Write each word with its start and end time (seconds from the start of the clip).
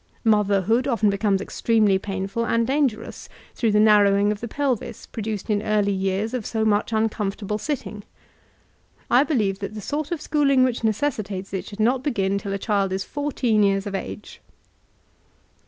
Motherhood 0.23 0.87
often 0.87 1.11
be 1.11 1.17
comes 1.19 1.41
extremely 1.41 1.99
painful 1.99 2.43
and 2.43 2.65
dangerous 2.65 3.29
through 3.53 3.71
the 3.71 3.79
nar 3.79 4.03
rowing 4.05 4.31
of 4.31 4.39
the 4.39 4.47
pelvis 4.47 5.05
produced 5.05 5.47
in 5.47 5.61
early 5.61 5.91
years 5.91 6.33
of 6.33 6.43
so 6.43 6.65
much 6.65 6.91
uncomfortable 6.91 7.59
sitting. 7.59 8.03
I 9.11 9.23
believe 9.23 9.59
that 9.59 9.75
the 9.75 9.79
sort 9.81 10.09
of 10.11 10.19
school 10.19 10.49
ing 10.49 10.63
which 10.63 10.83
necessitates 10.83 11.53
it 11.53 11.65
should 11.65 11.79
not 11.79 12.03
hcpn 12.03 12.39
till 12.39 12.51
a 12.51 12.57
child 12.57 12.91
is 12.91 13.03
fourteen 13.03 13.61
years 13.61 13.85
of 13.85 13.93
age. 13.93 14.41